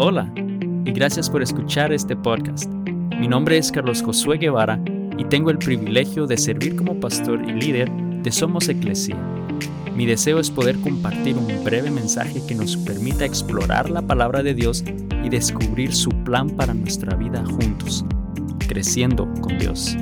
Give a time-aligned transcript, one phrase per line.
[0.00, 2.72] Hola y gracias por escuchar este podcast.
[3.18, 4.80] Mi nombre es Carlos Josué Guevara
[5.18, 9.16] y tengo el privilegio de servir como pastor y líder de Somos Eclesia.
[9.96, 14.54] Mi deseo es poder compartir un breve mensaje que nos permita explorar la palabra de
[14.54, 14.84] Dios
[15.24, 18.04] y descubrir su plan para nuestra vida juntos,
[18.68, 19.96] creciendo con Dios.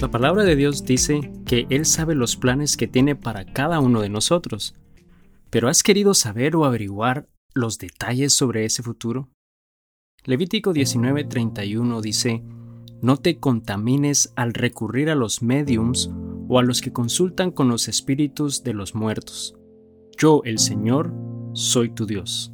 [0.00, 4.00] La palabra de Dios dice que Él sabe los planes que tiene para cada uno
[4.00, 4.74] de nosotros.
[5.54, 9.28] Pero ¿has querido saber o averiguar los detalles sobre ese futuro?
[10.24, 12.42] Levítico 19:31 dice,
[13.00, 16.10] No te contamines al recurrir a los mediums
[16.48, 19.54] o a los que consultan con los espíritus de los muertos.
[20.18, 21.14] Yo, el Señor,
[21.52, 22.52] soy tu Dios.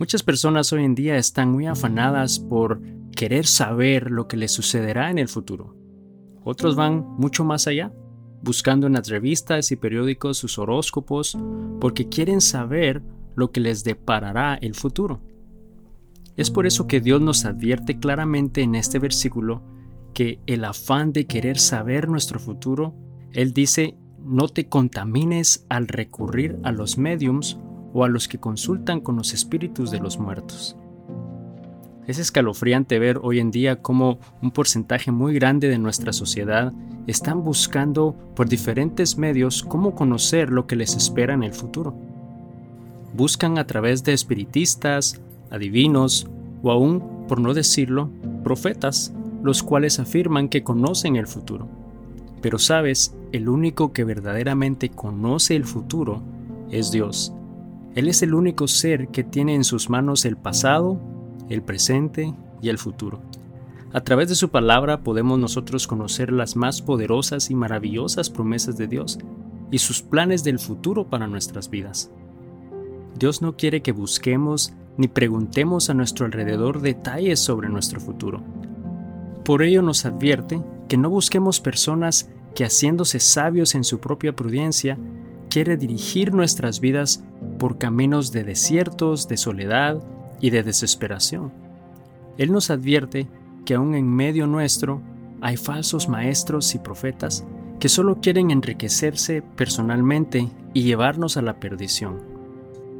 [0.00, 2.82] Muchas personas hoy en día están muy afanadas por
[3.14, 5.76] querer saber lo que les sucederá en el futuro.
[6.42, 7.92] Otros van mucho más allá
[8.42, 11.36] buscando en las revistas y periódicos sus horóscopos
[11.80, 13.02] porque quieren saber
[13.34, 15.20] lo que les deparará el futuro.
[16.36, 19.62] Es por eso que Dios nos advierte claramente en este versículo
[20.14, 22.94] que el afán de querer saber nuestro futuro,
[23.32, 27.58] Él dice, no te contamines al recurrir a los mediums
[27.92, 30.76] o a los que consultan con los espíritus de los muertos.
[32.08, 36.72] Es escalofriante ver hoy en día cómo un porcentaje muy grande de nuestra sociedad
[37.06, 41.94] están buscando por diferentes medios cómo conocer lo que les espera en el futuro.
[43.12, 45.20] Buscan a través de espiritistas,
[45.50, 46.26] adivinos
[46.62, 48.08] o aún, por no decirlo,
[48.42, 51.68] profetas, los cuales afirman que conocen el futuro.
[52.40, 56.22] Pero sabes, el único que verdaderamente conoce el futuro
[56.70, 57.34] es Dios.
[57.94, 61.17] Él es el único ser que tiene en sus manos el pasado,
[61.48, 63.20] el presente y el futuro.
[63.92, 68.86] A través de su palabra podemos nosotros conocer las más poderosas y maravillosas promesas de
[68.86, 69.18] Dios
[69.70, 72.10] y sus planes del futuro para nuestras vidas.
[73.18, 78.42] Dios no quiere que busquemos ni preguntemos a nuestro alrededor detalles sobre nuestro futuro.
[79.44, 84.98] Por ello nos advierte que no busquemos personas que haciéndose sabios en su propia prudencia,
[85.48, 87.22] quiere dirigir nuestras vidas
[87.58, 90.02] por caminos de desiertos, de soledad,
[90.40, 91.52] y de desesperación.
[92.36, 93.28] Él nos advierte
[93.64, 95.00] que aún en medio nuestro
[95.40, 97.44] hay falsos maestros y profetas
[97.78, 102.20] que solo quieren enriquecerse personalmente y llevarnos a la perdición.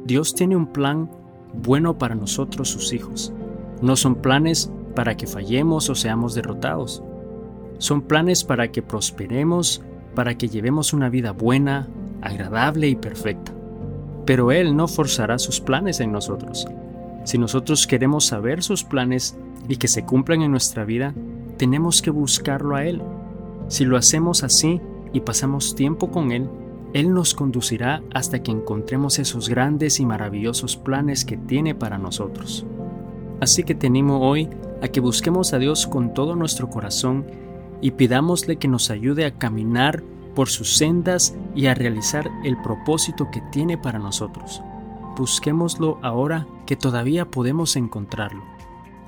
[0.05, 1.09] Dios tiene un plan
[1.53, 3.33] bueno para nosotros sus hijos.
[3.81, 7.03] No son planes para que fallemos o seamos derrotados.
[7.77, 9.81] Son planes para que prosperemos,
[10.15, 11.87] para que llevemos una vida buena,
[12.21, 13.53] agradable y perfecta.
[14.25, 16.67] Pero Él no forzará sus planes en nosotros.
[17.29, 21.13] Si nosotros queremos saber sus planes y que se cumplan en nuestra vida,
[21.57, 23.03] tenemos que buscarlo a Él.
[23.67, 24.81] Si lo hacemos así
[25.13, 26.49] y pasamos tiempo con Él,
[26.93, 32.65] Él nos conducirá hasta que encontremos esos grandes y maravillosos planes que tiene para nosotros.
[33.39, 34.49] Así que te animo hoy
[34.81, 37.27] a que busquemos a Dios con todo nuestro corazón
[37.79, 40.01] y pidámosle que nos ayude a caminar
[40.33, 44.63] por sus sendas y a realizar el propósito que tiene para nosotros
[45.19, 48.41] busquémoslo ahora que todavía podemos encontrarlo.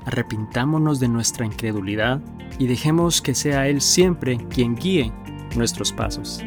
[0.05, 2.19] Arrepintámonos de nuestra incredulidad
[2.59, 5.13] y dejemos que sea Él siempre quien guíe
[5.55, 6.43] nuestros pasos.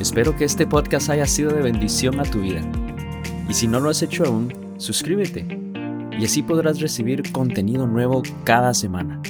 [0.00, 2.62] Espero que este podcast haya sido de bendición a tu vida.
[3.50, 5.46] Y si no lo has hecho aún, suscríbete
[6.18, 9.20] y así podrás recibir contenido nuevo cada semana.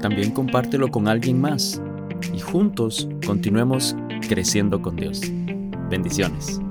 [0.00, 1.82] También compártelo con alguien más
[2.32, 3.96] y juntos continuemos
[4.28, 5.20] creciendo con Dios.
[5.90, 6.61] Bendiciones.